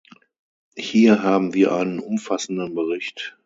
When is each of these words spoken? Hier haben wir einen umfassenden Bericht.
Hier 0.79 1.21
haben 1.21 1.53
wir 1.53 1.73
einen 1.73 1.99
umfassenden 1.99 2.73
Bericht. 2.73 3.37